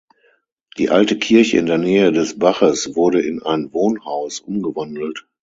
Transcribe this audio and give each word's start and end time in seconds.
Die 0.79 0.89
alte 0.89 1.15
Kirche 1.19 1.59
in 1.59 1.67
der 1.67 1.77
Nähe 1.77 2.11
des 2.11 2.39
Baches 2.39 2.95
wurde 2.95 3.21
in 3.21 3.43
ein 3.43 3.71
Wohnhaus 3.71 4.39
umgewandelt. 4.39 5.27